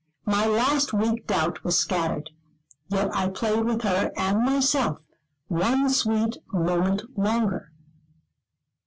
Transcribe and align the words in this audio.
My 0.25 0.47
last 0.47 0.93
weak 0.93 1.27
doubt 1.27 1.63
was 1.63 1.77
scattered; 1.77 2.31
yet 2.87 3.15
I 3.15 3.29
played 3.29 3.65
with 3.65 3.83
her 3.83 4.11
and 4.17 4.41
myself, 4.43 4.97
one 5.47 5.91
sweet 5.91 6.37
moment 6.51 7.03
longer. 7.15 7.71